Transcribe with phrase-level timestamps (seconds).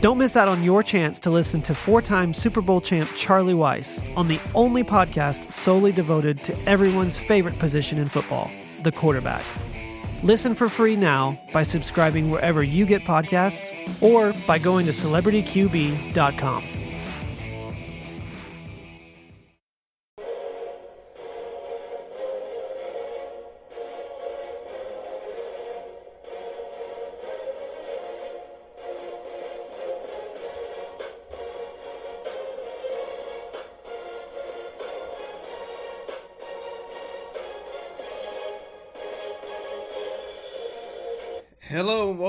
[0.00, 3.52] Don't miss out on your chance to listen to four time Super Bowl champ Charlie
[3.52, 8.50] Weis on the only podcast solely devoted to everyone's favorite position in football,
[8.82, 9.44] the quarterback.
[10.22, 16.79] Listen for free now by subscribing wherever you get podcasts or by going to celebrityqb.com.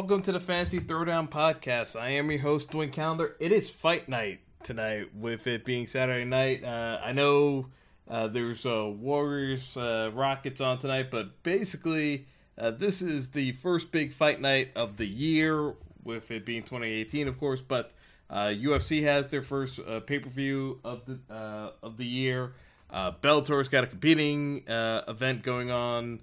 [0.02, 1.95] welcome to the Fantasy Throwdown Podcast.
[1.95, 3.35] I am your host, Dwayne Calendar.
[3.39, 6.63] It is fight night tonight, with it being Saturday night.
[6.63, 7.67] Uh, I know
[8.09, 12.25] uh, there's uh, Warriors uh, Rockets on tonight, but basically,
[12.57, 17.27] uh, this is the first big fight night of the year, with it being 2018,
[17.27, 17.61] of course.
[17.61, 17.91] But
[18.31, 21.19] UFC uh, has their first pay per view of the
[21.83, 22.53] of the year.
[22.91, 26.22] Bellator's got a competing event going on.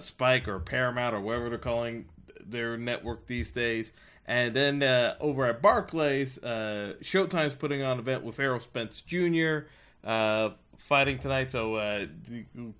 [0.00, 2.06] Spike or Paramount or whatever they're calling
[2.50, 3.92] their network these days.
[4.28, 9.00] And then uh, over at Barclays, uh, Showtime's putting on an event with Errol Spence
[9.00, 9.60] Jr.
[10.04, 11.50] Uh, fighting tonight.
[11.50, 12.06] So uh,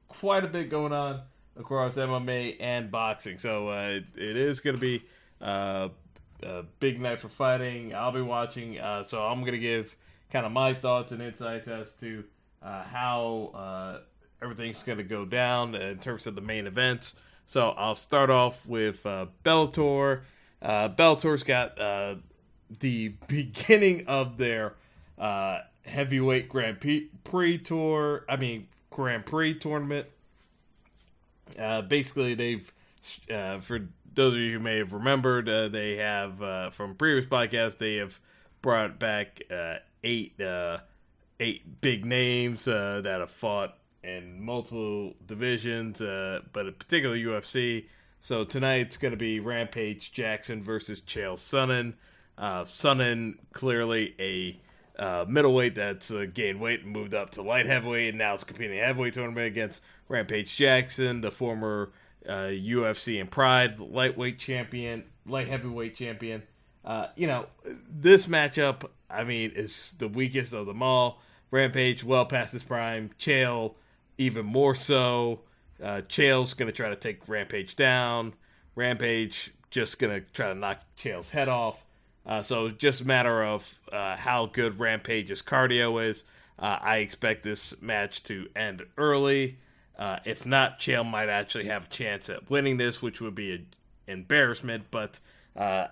[0.09, 1.23] quite a bit going on
[1.59, 3.39] across MMA and boxing.
[3.39, 5.03] So uh, it is going to be
[5.41, 5.89] uh,
[6.43, 7.95] a big night for fighting.
[7.95, 8.79] I'll be watching.
[9.06, 9.97] so I'm going to give
[10.31, 12.25] kind of my thoughts and insights as to
[12.61, 14.03] how
[14.43, 17.15] everything's going to go down in terms of the main events.
[17.48, 20.20] So I'll start off with uh, Bellator.
[20.60, 22.16] Uh, Bellator's got uh,
[22.81, 24.75] the beginning of their
[25.16, 26.78] uh, heavyweight Grand
[27.25, 28.26] Prix tour.
[28.28, 30.08] I mean Grand Prix tournament.
[31.58, 32.70] Uh, basically, they've
[33.32, 33.81] uh, for
[34.14, 37.97] those of you who may have remembered, uh, they have uh, from previous podcasts they
[37.97, 38.20] have
[38.60, 40.76] brought back uh, eight uh,
[41.41, 43.78] eight big names that have fought
[44.16, 47.86] in multiple divisions, uh, but particularly UFC.
[48.20, 51.94] So tonight's going to be Rampage Jackson versus Chael Sonnen.
[52.36, 54.60] Uh, Sonnen clearly a
[55.00, 58.44] uh, middleweight that's uh, gained weight and moved up to light heavyweight, and now is
[58.44, 61.92] competing in heavyweight tournament against Rampage Jackson, the former
[62.28, 66.42] uh, UFC and Pride lightweight champion, light heavyweight champion.
[66.84, 67.46] Uh, you know,
[67.88, 71.20] this matchup, I mean, is the weakest of them all.
[71.50, 73.10] Rampage well past his prime.
[73.19, 73.75] Chael
[74.19, 75.41] even more so.
[75.83, 78.34] Uh, Chael's going to try to take Rampage down.
[78.75, 81.84] Rampage just going to try to knock Chael's head off.
[82.27, 86.25] Uh, so just a matter of uh, how good Rampage's cardio is.
[86.59, 89.59] Uh, I expect this match to end early.
[89.99, 93.53] Uh, if not, Chael might actually have a chance at winning this, which would be
[93.53, 93.67] an
[94.06, 94.85] embarrassment.
[94.91, 95.21] But
[95.56, 95.89] uh,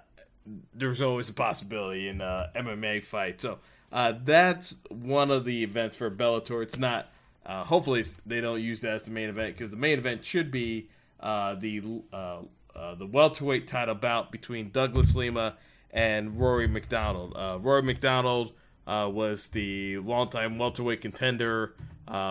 [0.75, 3.41] there's always a possibility in uh, MMA fight.
[3.41, 3.59] So
[3.91, 6.63] that's one of the events for Bellator.
[6.63, 7.11] It's not
[7.47, 10.51] uh, hopefully, they don't use that as the main event because the main event should
[10.51, 10.89] be
[11.21, 11.81] uh, the
[12.13, 12.41] uh,
[12.75, 15.57] uh, the welterweight title bout between Douglas Lima
[15.93, 17.35] and Rory MacDonald.
[17.37, 18.53] Uh, Rory MacDonald
[18.87, 21.75] was the longtime welterweight contender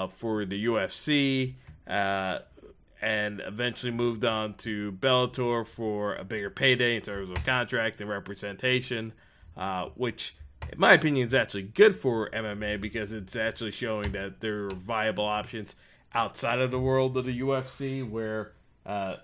[0.09, 1.55] for the UFC
[1.87, 8.09] and eventually moved on to Bellator for a bigger payday in terms of contract and
[8.09, 9.13] representation,
[9.95, 10.35] which
[10.71, 14.69] in my opinion, is actually good for MMA because it's actually showing that there are
[14.71, 15.75] viable options
[16.13, 18.53] outside of the world of the UFC where
[18.85, 19.15] uh,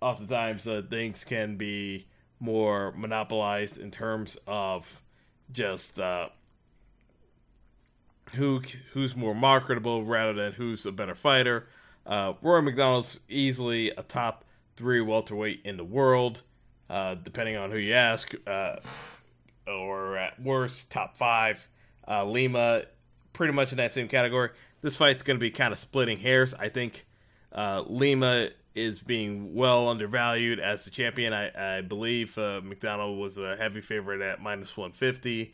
[0.00, 2.06] oftentimes uh, things can be
[2.40, 5.02] more monopolized in terms of
[5.52, 6.28] just uh,
[8.32, 8.62] who
[8.92, 11.66] who's more marketable rather than who's a better fighter.
[12.06, 14.44] Uh, Rory MacDonald's easily a top
[14.76, 16.42] three welterweight in the world,
[16.88, 18.76] uh, depending on who you ask, uh,
[19.70, 21.68] or at worst, top five.
[22.06, 22.82] Uh, Lima,
[23.32, 24.50] pretty much in that same category.
[24.82, 26.54] This fight's going to be kind of splitting hairs.
[26.54, 27.06] I think
[27.52, 31.32] uh, Lima is being well undervalued as the champion.
[31.32, 35.52] I, I believe uh, MacDonald was a heavy favorite at minus 150.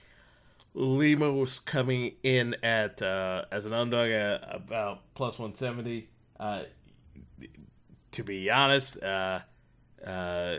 [0.75, 6.09] Lima was coming in at uh, as an underdog at about plus 170.
[6.39, 6.63] Uh,
[8.13, 9.41] to be honest, uh,
[10.07, 10.59] uh,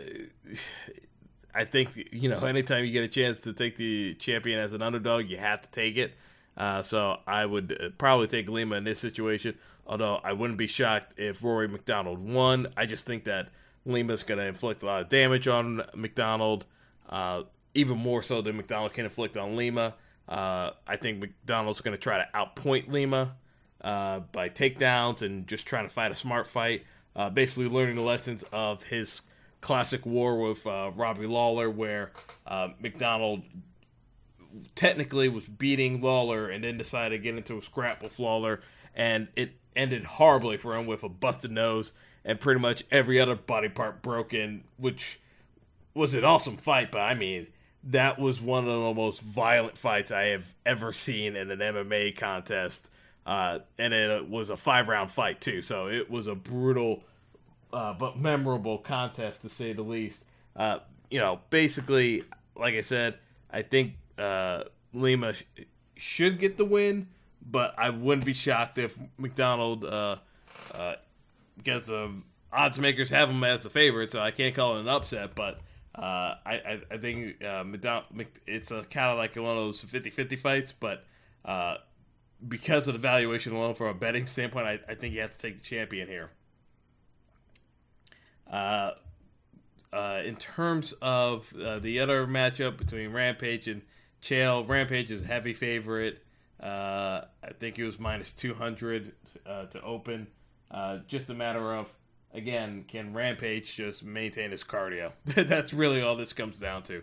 [1.58, 4.82] I think you know anytime you get a chance to take the champion as an
[4.82, 6.14] underdog, you have to take it.
[6.56, 9.58] Uh, so I would uh, probably take Lima in this situation.
[9.86, 12.68] Although I wouldn't be shocked if Rory MacDonald won.
[12.76, 13.48] I just think that
[13.86, 16.66] Lima's going to inflict a lot of damage on MacDonald,
[17.08, 17.44] uh,
[17.74, 19.94] even more so than MacDonald can inflict on Lima.
[20.28, 23.34] Uh, I think MacDonald's going to try to outpoint Lima
[23.80, 26.84] uh, by takedowns and just trying to fight a smart fight.
[27.16, 29.22] Uh, basically, learning the lessons of his
[29.60, 32.12] classic war with uh, Robbie Lawler, where
[32.46, 33.42] uh, MacDonald
[34.74, 38.60] technically was beating Lawler and then decided to get into a scrap with Lawler,
[38.94, 41.92] and it ended horribly for him with a busted nose
[42.24, 45.20] and pretty much every other body part broken, which
[45.94, 47.46] was an awesome fight, but I mean
[47.84, 52.16] that was one of the most violent fights I have ever seen in an MMA
[52.16, 52.90] contest.
[53.24, 55.62] Uh, and it was a five round fight, too.
[55.62, 57.02] So it was a brutal
[57.72, 60.24] uh, but memorable contest, to say the least.
[60.56, 60.78] Uh,
[61.10, 62.24] you know, basically,
[62.56, 63.18] like I said,
[63.50, 65.44] I think uh, Lima sh-
[65.96, 67.08] should get the win,
[67.42, 70.16] but I wouldn't be shocked if MacDonald uh,
[70.74, 70.94] uh,
[71.62, 72.12] gets a.
[72.50, 75.60] Odds makers have him as the favorite, so I can't call it an upset, but
[75.94, 77.62] uh, I, I, I think uh,
[78.46, 81.04] it's kind of like one of those 50-50 fights, but
[82.48, 85.38] because of the valuation alone, from a betting standpoint, I, I think you have to
[85.38, 86.30] take the champion here.
[88.50, 88.92] Uh,
[89.92, 93.82] uh, in terms of uh, the other matchup between Rampage and
[94.22, 96.22] Chael, Rampage is a heavy favorite.
[96.62, 99.12] Uh, I think it was minus 200
[99.46, 100.26] uh, to open.
[100.70, 101.92] Uh, just a matter of
[102.34, 105.12] again, can Rampage just maintain his cardio?
[105.24, 107.02] That's really all this comes down to.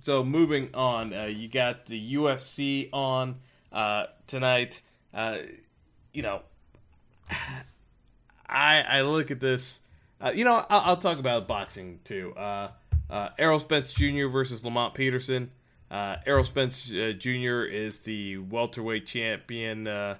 [0.00, 3.36] So moving on, you got the UFC on
[4.26, 4.82] tonight.
[5.14, 6.42] You know,
[8.46, 9.80] I I look at this.
[10.24, 12.32] Uh, you know, I'll, I'll, talk about boxing too.
[12.34, 12.70] Uh,
[13.38, 14.28] Errol Spence Jr.
[14.28, 15.50] versus Lamont Peterson.
[15.90, 17.62] Errol Spence Jr.
[17.64, 19.84] is the welterweight champion.
[19.84, 20.18] the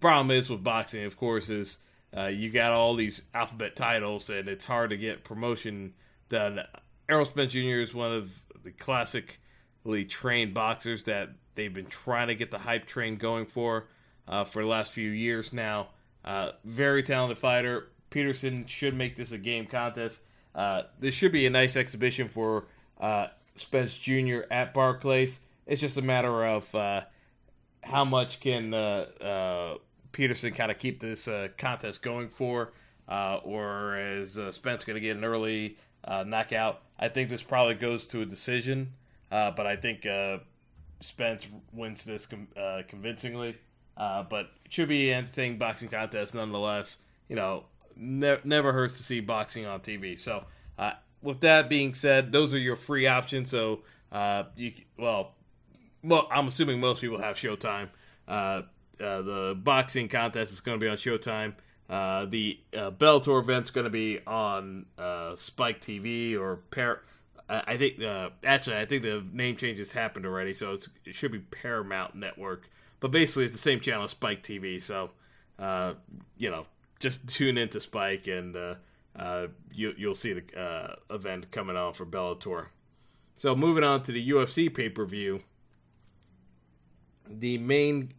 [0.00, 1.78] problem is with boxing, of course, is
[2.16, 5.94] uh, you got all these alphabet titles, and it's hard to get promotion
[6.28, 6.60] done.
[7.08, 7.80] Errol Spence Jr.
[7.80, 8.30] is one of
[8.64, 13.86] the classically trained boxers that they've been trying to get the hype train going for
[14.28, 15.88] uh, for the last few years now.
[16.24, 17.88] Uh, very talented fighter.
[18.12, 20.20] Peterson should make this a game contest.
[20.54, 22.66] Uh, this should be a nice exhibition for
[23.00, 24.40] uh, Spence Jr.
[24.50, 25.40] at Barclays.
[25.66, 27.02] It's just a matter of uh,
[27.82, 28.72] how much can
[30.12, 32.72] Peterson kind of keep this uh, contest going for,
[33.08, 36.82] uh, or is uh, Spence going to get an early uh, knockout?
[36.98, 38.92] I think this probably goes to a decision,
[39.30, 40.38] uh, but I think uh,
[41.00, 42.48] Spence wins this com-
[42.86, 43.56] convincingly.
[43.96, 46.98] but it should be an entertaining boxing contest nonetheless.
[47.28, 47.64] You know,
[47.96, 50.18] ne- never hurts to see boxing on TV.
[50.18, 50.44] So,
[51.22, 53.50] with that being said, those are your free options.
[53.50, 53.82] So,
[54.56, 55.34] you well,
[56.02, 57.88] well, I'm assuming most people have Showtime.
[58.26, 58.62] Uh,
[58.98, 61.54] the boxing contest is going to be on Showtime.
[61.92, 67.02] Uh, the uh, Bellator event's going to be on uh, Spike TV or Par.
[67.48, 71.32] I think uh, actually I think the name change has happened already, so it should
[71.32, 72.70] be Paramount Network.
[73.00, 74.80] But basically, it's the same channel, as Spike TV.
[74.80, 75.10] So
[75.58, 75.94] uh,
[76.38, 76.66] you know,
[77.02, 78.56] just tune into Spike and
[79.72, 82.68] you, will see the event coming on for Bellator.
[83.36, 85.42] So moving on to the UFC pay per view,
[87.28, 88.12] the main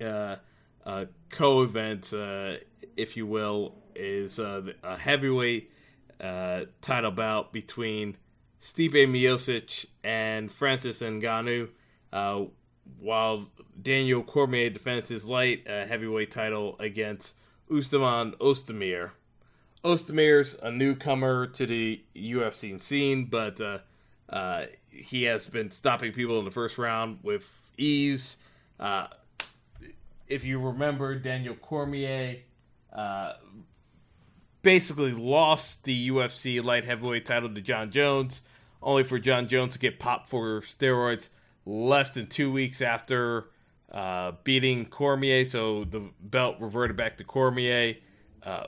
[0.85, 2.55] uh, co-event, uh,
[2.97, 5.71] if you will, is uh, a heavyweight
[6.19, 8.17] uh, title bout between
[8.59, 11.69] Stipe Miocic and Francis Ngannou,
[12.11, 12.43] uh,
[12.99, 13.49] while
[13.81, 17.33] Daniel Cormier defends his light uh, heavyweight title against
[17.71, 19.11] Usman Oezdemir.
[19.83, 23.59] Oezdemir's a newcomer to the UFC scene, but
[24.89, 28.37] he has been stopping people in the first round with ease.
[28.79, 29.07] Uh,
[30.27, 32.37] if you remember, Daniel Cormier
[32.93, 33.33] uh,
[34.61, 38.41] basically lost the UFC light heavyweight title to Jon Jones,
[38.81, 41.29] only for Jon Jones to get popped for steroids
[41.65, 43.49] less than two weeks after
[43.93, 45.45] uh, beating Cormier.
[45.45, 47.95] So the belt reverted back to Cormier.
[48.41, 48.65] Uh,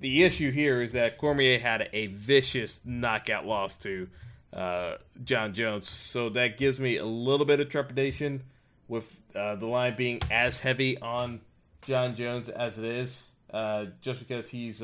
[0.00, 4.08] the issue here is that Cormier had a vicious knockout loss to
[4.52, 8.42] uh, Jon Jones, so that gives me a little bit of trepidation
[8.88, 11.40] with uh, the line being as heavy on
[11.86, 14.82] Jon Jones as it is, uh, just because he's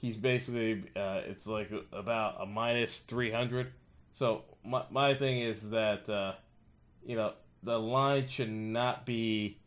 [0.00, 3.72] he's basically it's like about a minus three hundred.
[4.12, 6.36] So my my thing is that
[7.04, 9.58] you know the line should not be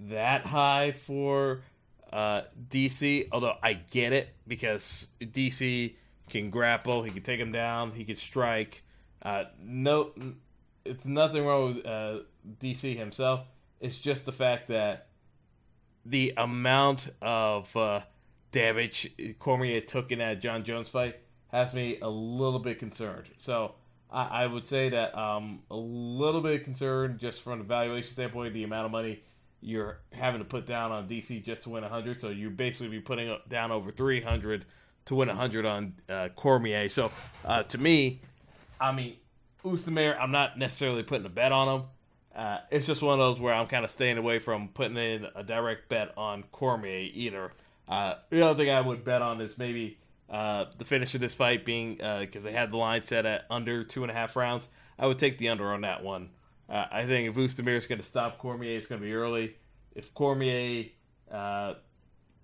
[0.00, 1.62] that high for
[2.12, 3.28] uh, DC.
[3.32, 5.94] Although I get it because DC
[6.28, 8.82] can grapple, he can take him down, he can strike.
[9.22, 10.12] Uh, no,
[10.84, 12.18] it's nothing wrong with uh,
[12.60, 13.46] DC himself.
[13.80, 15.08] It's just the fact that
[16.04, 18.00] the amount of uh,
[18.52, 21.16] damage Cormier took in that Jon Jones fight
[21.48, 23.28] has me a little bit concerned.
[23.38, 23.74] So
[24.12, 28.54] I, I would say that um, a little bit concerned just from a valuation standpoint,
[28.54, 29.22] the amount of money
[29.62, 32.20] you're having to put down on DC just to win 100.
[32.20, 34.64] So you basically be putting down over 300
[35.06, 36.88] to win 100 on uh, Cormier.
[36.88, 37.10] So
[37.44, 38.20] uh, to me,
[38.80, 39.16] I mean,
[39.64, 41.86] Oezdemir, I'm not necessarily putting a bet on him.
[42.34, 45.26] Uh, it's just one of those where I'm kind of staying away from putting in
[45.34, 47.52] a direct bet on Cormier either.
[47.88, 49.98] Uh, the other thing I would bet on is maybe
[50.30, 53.46] uh, the finish of this fight being because uh, they had the line set at
[53.50, 54.68] under two and a half rounds.
[54.98, 56.30] I would take the under on that one.
[56.68, 59.56] Uh, I think if Oezdemir is going to stop Cormier, it's going to be early.
[59.94, 60.84] If Cormier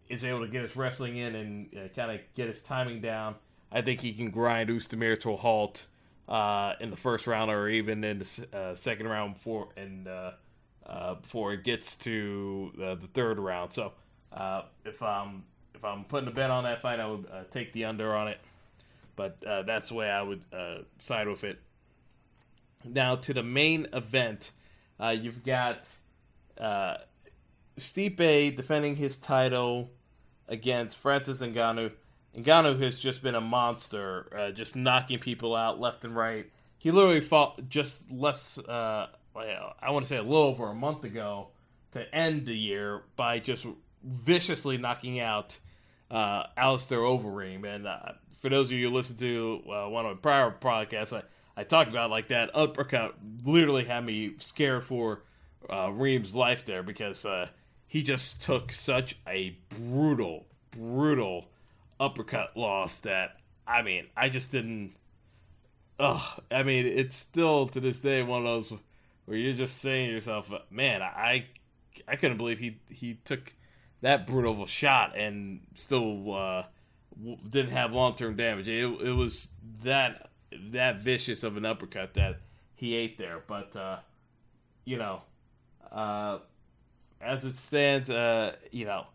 [0.09, 3.37] is able to get his wrestling in and kind of get his timing down,
[3.71, 5.87] I think he can grind Oezdemir to a halt
[6.29, 10.33] uh, in the first round or even in the uh, second round before and uh,
[11.23, 13.73] before it gets to the third round.
[13.73, 13.93] So
[14.85, 15.45] if I'm
[15.77, 18.41] if I'm putting a bet on that fight, I would take the under on it.
[19.15, 20.43] But that's the way I would
[20.99, 21.61] side with it.
[22.85, 24.53] Now to the main event,
[25.01, 25.87] uh, you've got
[26.59, 26.99] uh,
[27.79, 29.91] Stipe defending his title
[30.49, 31.93] against Francis Ngannou.
[32.37, 36.51] Ngannou has just been a monster, uh, just knocking people out left and right.
[36.79, 41.05] He literally fought just less, uh, I want to say a little over a month
[41.05, 41.49] ago
[41.93, 43.67] to end the year by just
[44.05, 45.59] viciously knocking out
[46.11, 47.65] uh, Alistair Overeem.
[47.65, 51.17] And uh, for those of you who listen to uh, one of my prior podcasts,
[51.17, 51.23] I,
[51.57, 55.23] I talked about like that uppercut literally had me scared for
[55.69, 57.49] uh, Reem's life there because uh,
[57.87, 61.49] he just took such a brutal, brutal
[61.99, 64.95] uppercut loss that I mean I just didn't.
[65.99, 68.79] Ugh, I mean it's still to this day one of those
[69.25, 71.47] where you're just saying to yourself, man, I
[72.07, 73.53] I couldn't believe he he took
[74.03, 76.63] that brutal of a shot and still uh,
[77.49, 78.69] didn't have long term damage.
[78.69, 79.49] It, it was
[79.83, 80.31] that
[80.71, 82.41] that vicious of an uppercut that
[82.75, 83.43] he ate there.
[83.47, 83.99] But uh,
[84.85, 85.23] you know,
[85.91, 86.39] uh,
[87.21, 89.07] as it stands, uh, you know,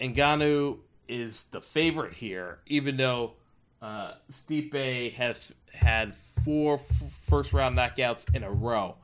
[0.00, 0.78] Ngannou
[1.08, 3.34] is the favorite here, even though
[3.80, 8.96] uh, Stipe has had four f- first round knockouts in a row.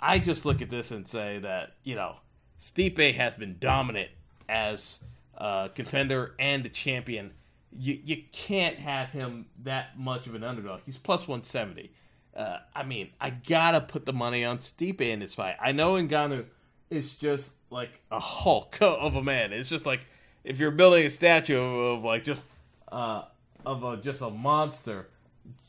[0.00, 2.16] I just look at this and say that you know
[2.60, 4.10] Stipe has been dominant
[4.48, 5.00] as
[5.36, 7.32] a contender and a champion
[7.76, 10.80] you you can't have him that much of an underdog.
[10.86, 11.90] He's plus 170.
[12.36, 15.56] Uh, I mean, I gotta put the money on Stipe in this fight.
[15.60, 16.44] I know Ngannou
[16.90, 19.52] is just like a Hulk of a man.
[19.52, 20.00] It's just like
[20.44, 22.46] if you're building a statue of, like just
[22.90, 23.24] uh,
[23.66, 25.08] of a just a monster.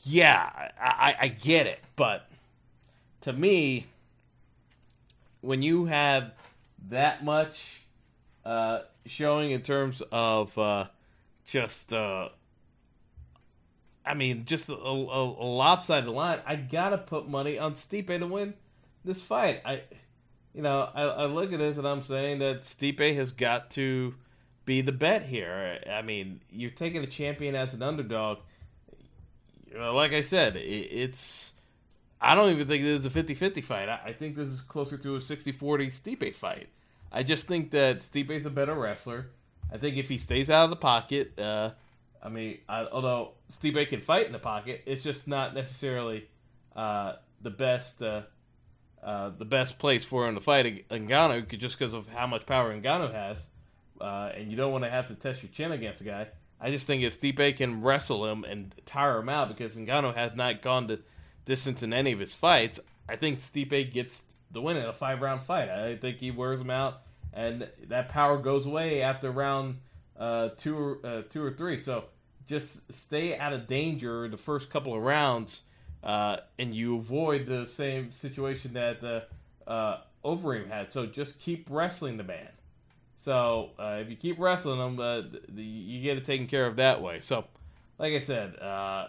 [0.03, 0.49] Yeah,
[0.81, 2.29] I, I get it, but
[3.21, 3.85] to me,
[5.41, 6.33] when you have
[6.89, 7.81] that much
[8.49, 10.85] uh, showing in terms of uh,
[11.45, 12.29] just uh
[14.05, 16.39] I mean, just a, a, a, lopsided line.
[16.47, 18.55] I gotta put money on Stipe to win
[19.05, 19.61] this fight.
[19.63, 19.83] I,
[20.55, 24.15] you know, I, I look at this and I'm saying that Stipe has got to
[24.65, 25.79] be the bet here.
[25.87, 28.39] I mean, you're taking a champion as an underdog.
[29.77, 31.53] Like I said, it, it's.
[32.19, 33.89] I don't even think this is a 50-50 fight.
[33.89, 35.53] I, I think this is closer to a 60-40
[35.87, 36.69] Stipe fight.
[37.11, 39.27] I just think that Stipe's a better wrestler.
[39.71, 41.71] I think if he stays out of the pocket, uh,
[42.21, 46.27] I mean, I, although Stipe can fight in the pocket, it's just not necessarily
[46.75, 48.23] uh, the best uh,
[49.03, 52.73] uh, the best place for him to fight Ngannou just because of how much power
[52.73, 53.41] Ngannou has,
[54.01, 56.27] uh, and you don't want to have to test your chin against a guy.
[56.59, 60.35] I just think if Stipe can wrestle him and tire him out because Ngannou has
[60.35, 60.99] not gone to
[61.45, 65.21] distance in any of his fights, I think Stipe gets the win in a five
[65.21, 65.69] round fight.
[65.69, 67.01] I think he wears him out
[67.33, 69.77] and that power goes away after round
[70.17, 71.77] uh, two or uh, two or three.
[71.77, 72.05] So
[72.47, 75.61] just stay out of danger the first couple of rounds,
[76.03, 79.27] uh, and you avoid the same situation that
[79.67, 80.91] uh, Overeem had.
[80.91, 82.49] So just keep wrestling the man.
[83.21, 85.21] So uh, if you keep wrestling him, uh,
[85.53, 87.19] you get it taken care of that way.
[87.19, 87.45] So,
[87.97, 89.07] like I said, uh,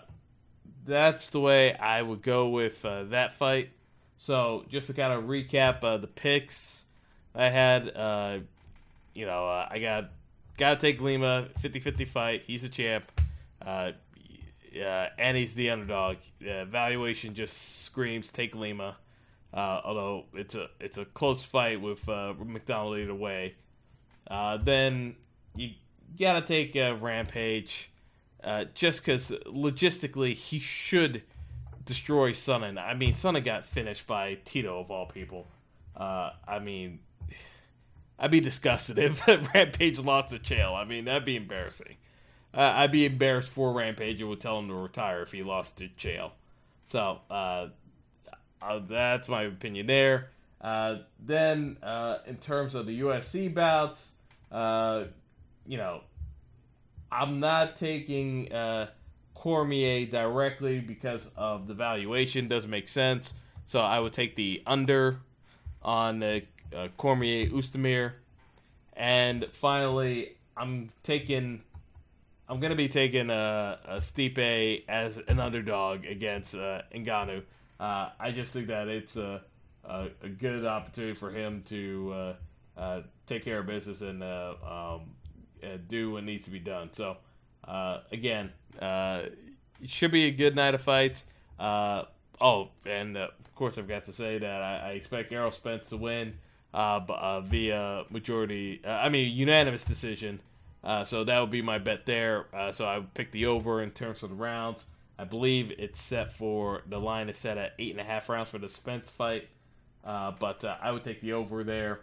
[0.84, 3.70] that's the way I would go with that fight.
[4.20, 6.84] So just to kind of recap uh, the picks
[7.34, 8.38] I had, uh,
[9.14, 10.10] you know, I got
[10.56, 12.42] got to take Lima 50-50 fight.
[12.46, 13.10] He's a champ.
[13.64, 13.92] Uh,
[15.18, 16.16] and he's the underdog.
[16.48, 18.96] Uh, valuation just screams take Lima.
[19.52, 23.56] Uh, although it's a it's a close fight with uh, MacDonald either way.
[24.30, 25.16] Uh, then
[25.56, 25.70] you
[26.18, 27.90] gotta take uh, Rampage,
[28.44, 31.22] uh, just because logistically he should
[31.84, 32.78] destroy Sonnen.
[32.78, 35.46] I mean, Sonnen got finished by Tito of all people.
[35.96, 37.00] Uh, I mean,
[38.18, 40.74] I'd be disgusted if Rampage lost to Chael.
[40.74, 41.96] I mean, that'd be embarrassing.
[42.52, 45.76] Uh, I'd be embarrassed for Rampage and would tell him to retire if he lost
[45.78, 46.32] to Chael.
[46.88, 47.68] So uh,
[48.60, 50.30] uh, that's my opinion there.
[50.60, 54.10] Uh, then, uh, in terms of the UFC bouts,
[54.52, 55.04] uh,
[55.66, 56.02] you know,
[57.10, 58.52] I'm not taking
[59.40, 62.46] Cormier directly because of the valuation.
[62.46, 63.32] Doesn't make sense.
[63.64, 65.18] So I would take the under
[65.82, 66.42] on the
[66.98, 68.12] Cormier Oezdemir.
[68.92, 71.62] And finally, I'm taking
[72.50, 76.82] I'm gonna be taking uh, a Stipe as an underdog against uh.
[76.92, 79.40] Uh, I just think that it's a,
[79.84, 82.34] a, a good opportunity for him to uh,
[82.78, 85.12] uh, take care of business and uh, um,
[85.88, 86.90] do what needs to be done.
[86.92, 87.16] So
[87.66, 89.32] again, it
[89.84, 91.26] should be a good night of fights.
[91.58, 95.96] oh, and of course, I've got to say that I, I expect Errol Spence to
[95.96, 96.34] win
[96.72, 98.80] via majority.
[98.86, 100.40] I mean, unanimous decision.
[100.82, 102.46] Uh, so that would be my bet there.
[102.54, 104.84] Uh, so I would pick the over in terms of the rounds.
[105.18, 108.48] I believe it's set for the line is set at eight and a half rounds
[108.48, 109.48] for the Spence fight,
[110.02, 112.00] uh, but uh, I would take the over there.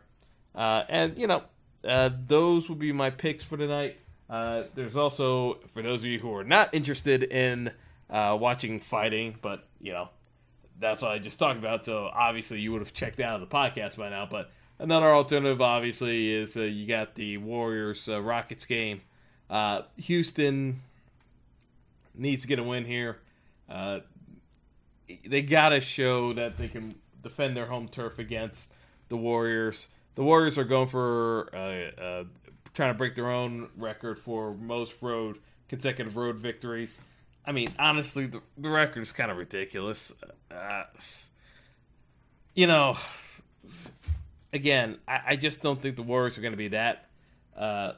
[0.53, 1.43] Uh, and you know,
[1.83, 3.97] uh, those would be my picks for tonight.
[4.29, 7.71] There's also for those of you who are not interested in
[8.09, 10.09] watching fighting, but you know,
[10.79, 11.85] that's what I just talked about.
[11.85, 15.59] So obviously you would have checked out of the podcast by now, but Another alternative,
[15.59, 19.01] obviously, is uh, you got the Warriors uh, Rockets game.
[19.49, 20.81] Uh, Houston
[22.13, 23.17] needs to get a win here.
[23.67, 24.01] Uh,
[25.25, 28.71] they got to show that they can defend their home turf against
[29.09, 29.87] the Warriors.
[30.13, 32.23] The Warriors are going for uh, uh,
[32.77, 37.01] trying to break their own record for most road consecutive road victories.
[37.45, 40.13] I mean, honestly, the, the record is kind of ridiculous.
[42.55, 42.97] you know
[44.53, 47.05] again, I, I, just don't think the Warriors are going to be that
[47.55, 47.93] uh,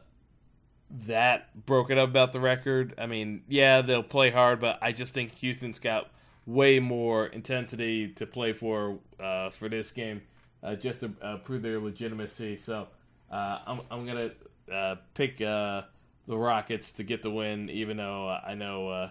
[1.06, 2.96] that broken up about the record.
[2.98, 6.10] I mean, yeah, they'll play hard, but I just think Houston's got
[6.46, 10.22] way more intensity to play for uh, for this game,
[10.64, 12.58] uh, just to uh, prove their legitimacy.
[12.58, 12.88] So
[13.32, 14.32] uh, I'm I'm gonna
[14.72, 15.86] uh, pick the
[16.28, 19.10] Rockets to get the win, even though I know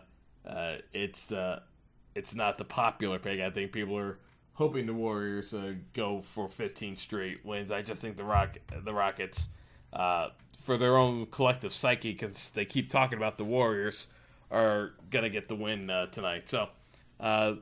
[0.92, 1.32] it's
[2.14, 3.40] it's not the popular pick.
[3.40, 4.18] I think people are
[4.58, 7.70] hoping the Warriors uh, go for 15 straight wins.
[7.70, 9.46] I just think the Rock the Rockets,
[9.92, 14.08] uh, for their own collective psyche, because they keep talking about the Warriors,
[14.50, 16.48] are gonna get the win uh, tonight.
[16.48, 16.68] So
[17.20, 17.54] uh,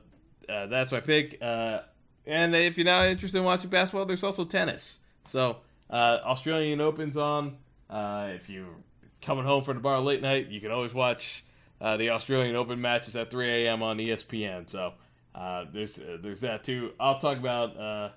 [0.49, 1.37] uh, that's my pick.
[1.39, 1.81] Uh,
[2.25, 4.97] and if you're not interested in watching basketball, there's also tennis.
[5.27, 5.57] So
[5.91, 7.57] Australian Open's on.
[7.89, 8.75] if you're
[9.21, 11.43] coming home from the bar late night, you can always watch
[11.79, 13.83] the Australian Open matches at 3 a.m.
[13.83, 14.69] on ESPN.
[14.69, 14.93] So.
[15.37, 16.93] Uh, there's uh, there's that too.
[16.99, 18.09] I'll talk about uh,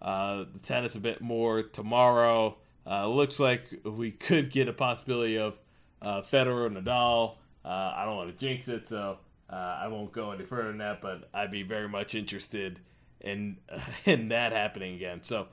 [0.00, 2.56] uh the tennis a bit more tomorrow.
[2.86, 5.58] Uh, looks like we could get a possibility of
[6.00, 7.34] uh, Federer Nadal.
[7.64, 9.18] I don't want to jinx it, so
[9.50, 11.02] I won't go any further than that.
[11.02, 12.78] But I'd be very much interested
[13.20, 13.56] in
[14.04, 15.20] in that happening again.
[15.22, 15.48] So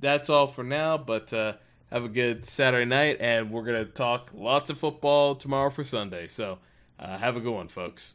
[0.00, 0.98] that's all for now.
[0.98, 1.54] But uh,
[1.90, 6.26] have a good Saturday night, and we're gonna talk lots of football tomorrow for Sunday.
[6.26, 6.58] So
[6.98, 8.14] uh, have a good one, folks.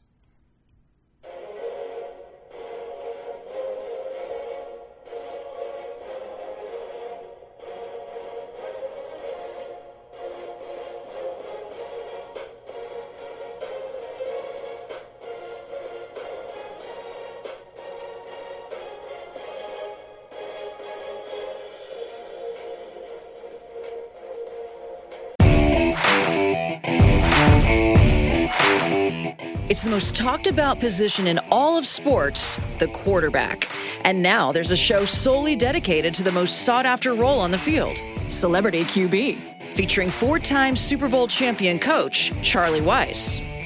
[29.82, 33.68] It's the most talked about position in all of sports, the quarterback.
[34.06, 37.58] And now there's a show solely dedicated to the most sought after role on the
[37.58, 37.98] field
[38.30, 39.42] Celebrity QB,
[39.74, 43.41] featuring four time Super Bowl champion coach Charlie Weis.